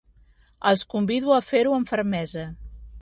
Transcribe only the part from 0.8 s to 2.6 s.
convido a fer-ho amb fermesa.